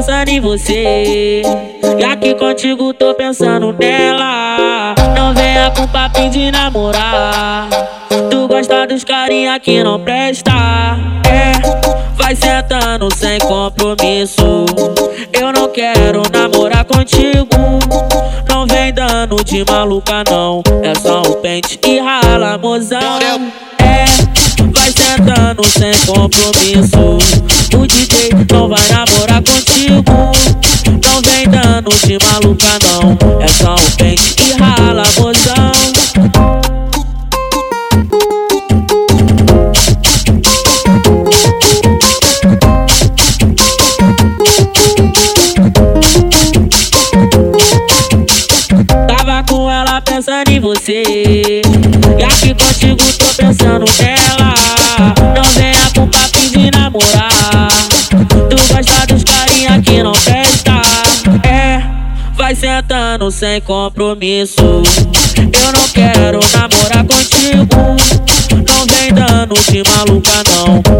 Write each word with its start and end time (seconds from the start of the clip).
pensando 0.00 0.28
em 0.28 0.40
você. 0.40 1.42
E 1.98 2.04
aqui 2.04 2.34
contigo 2.34 2.92
tô 2.94 3.14
pensando 3.14 3.74
nela. 3.78 4.94
Não 5.16 5.34
venha 5.34 5.70
com 5.70 5.86
papinho 5.86 6.30
de 6.30 6.50
namorar. 6.50 7.68
Tu 8.30 8.48
gosta 8.48 8.86
dos 8.86 9.04
carinha 9.04 9.58
que 9.60 9.82
não 9.82 10.00
presta. 10.00 10.52
É, 11.28 11.52
vai 12.14 12.34
sentando 12.34 13.08
sem 13.14 13.38
compromisso. 13.40 14.66
Eu 15.32 15.52
não 15.52 15.68
quero 15.68 16.22
namorar 16.32 16.84
contigo. 16.84 17.48
Não 18.48 18.66
vem 18.66 18.92
dando 18.92 19.42
de 19.44 19.64
maluca, 19.70 20.24
não. 20.30 20.62
É 20.82 20.94
só 20.94 21.20
um 21.20 21.40
pente 21.40 21.78
e 21.86 21.98
rala, 21.98 22.56
mozão. 22.58 23.20
É, 23.78 24.39
sentando 25.10 25.64
sem 25.64 25.92
compromisso. 26.06 27.18
O 27.76 27.86
DJ 27.86 28.30
não 28.50 28.68
vai 28.68 28.80
namorar 28.88 29.42
contigo. 29.42 30.12
Não 31.02 31.22
vem 31.22 31.48
dando 31.48 31.90
de 32.06 32.18
maluca, 32.24 32.78
não. 32.84 33.18
É 33.40 33.48
só 33.48 33.74
um 33.74 33.90
pente 33.96 34.36
e 34.38 34.52
rala, 34.52 35.02
mozão. 35.18 35.72
Tava 49.08 49.42
com 49.48 49.70
ela 49.70 50.00
pensando 50.02 50.50
em 50.50 50.60
você. 50.60 51.02
E 52.18 52.22
aqui 52.22 52.54
contigo 52.54 53.02
tô 53.18 53.34
pensando 53.34 53.84
nela. 53.98 54.79
Não 55.34 55.44
venha 55.54 55.90
com 55.94 56.06
papinho 56.08 56.50
de 56.50 56.70
namorar. 56.70 57.68
Tu 58.48 58.74
gosta 58.74 59.06
dos 59.06 59.24
carinha 59.24 59.80
que 59.80 60.02
não 60.02 60.12
presta. 60.12 60.82
É, 61.48 61.82
vai 62.34 62.54
sentando 62.54 63.30
sem 63.30 63.60
compromisso. 63.62 64.56
Eu 64.58 65.72
não 65.72 65.88
quero 65.88 66.40
namorar 66.52 67.04
contigo. 67.06 67.76
Não 68.68 68.86
vem 68.86 69.12
dando 69.12 69.54
de 69.70 69.82
maluca, 69.88 70.42
não. 70.50 70.99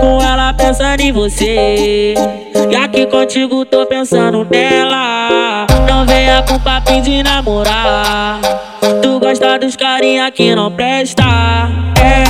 Com 0.00 0.20
ela 0.22 0.52
pensando 0.54 1.00
em 1.00 1.12
você. 1.12 2.14
E 2.70 2.76
aqui 2.76 3.06
contigo 3.06 3.64
tô 3.66 3.84
pensando 3.84 4.46
nela. 4.50 5.66
Não 5.86 6.06
venha 6.06 6.42
com 6.42 6.58
papinho 6.58 7.02
de 7.02 7.22
namorar. 7.22 8.40
Tu 9.02 9.20
gosta 9.20 9.58
dos 9.58 9.76
carinha 9.76 10.30
que 10.30 10.54
não 10.54 10.72
presta. 10.72 11.22
É, 12.00 12.24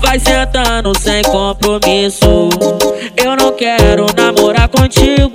vai 0.00 0.18
sentando 0.18 0.98
sem 0.98 1.22
compromisso. 1.24 2.48
Eu 3.22 3.36
não 3.36 3.52
quero 3.52 4.06
namorar 4.16 4.68
contigo. 4.68 5.32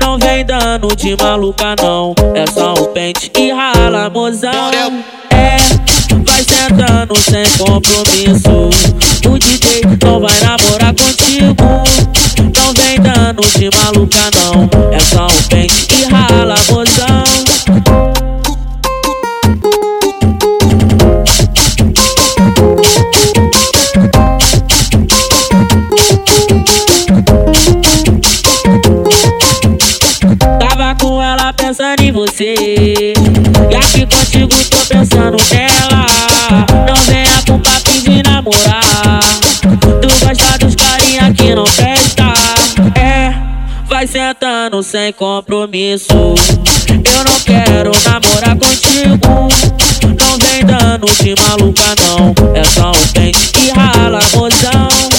Não 0.00 0.18
vem 0.18 0.44
dando 0.44 0.88
de 0.96 1.14
maluca, 1.22 1.76
não. 1.80 2.14
É 2.34 2.46
só 2.46 2.72
um 2.72 2.86
pente 2.86 3.30
e 3.38 3.52
rala, 3.52 4.08
mozão. 4.08 4.70
É, 5.30 5.56
vai 6.24 6.42
sentando 6.42 7.14
sem 7.16 7.44
compromisso. 7.58 9.09
Pensando 31.80 32.02
em 32.02 32.12
você. 32.12 32.54
E 33.70 33.74
aqui 33.74 34.06
contigo 34.06 34.64
tô 34.68 34.76
pensando 34.86 35.36
nela. 35.50 36.06
Não 36.86 36.94
venha 37.04 37.42
com 37.46 37.58
papinho 37.58 38.02
de 38.02 38.22
namorar. 38.22 39.20
Tu 40.02 40.26
gosta 40.26 40.58
dos 40.58 40.74
carinha 40.74 41.32
que 41.32 41.54
não 41.54 41.64
presta. 41.64 42.34
É, 43.00 43.32
vai 43.86 44.06
sentando 44.06 44.82
sem 44.82 45.10
compromisso. 45.14 46.12
Eu 46.12 47.24
não 47.24 47.40
quero 47.46 47.92
namorar 48.04 48.56
contigo. 48.58 49.48
Não 50.20 50.38
vem 50.38 50.64
dando 50.66 51.06
de 51.06 51.34
maluca, 51.42 51.94
não. 52.02 52.34
É 52.54 52.64
só 52.64 52.90
um 52.90 53.06
pente 53.14 53.52
e 53.58 53.70
rala, 53.70 54.20
mozão. 54.34 55.09